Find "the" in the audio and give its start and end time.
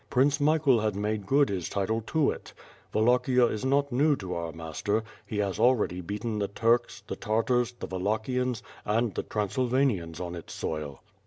6.39-6.47, 7.05-7.15, 7.73-7.85, 9.13-9.21